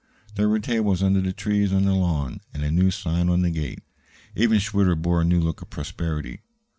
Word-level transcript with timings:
There 0.33 0.49
were 0.49 0.57
tables 0.57 1.03
under 1.03 1.21
the 1.21 1.31
trees 1.31 1.71
on 1.71 1.85
the 1.85 1.93
lawn, 1.93 2.41
and 2.55 2.63
a 2.63 2.71
new 2.71 2.89
sign 2.89 3.29
on 3.29 3.43
the 3.43 3.51
gate. 3.51 3.83
Even 4.35 4.57
Schwitter 4.57 4.95
bore 4.99 5.21
a 5.21 5.25
new 5.25 5.39
look 5.39 5.61
of 5.61 5.69
prosperity. 5.69 6.41